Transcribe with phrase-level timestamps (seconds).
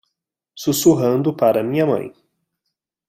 [0.55, 2.11] Sussurrando para minha mãe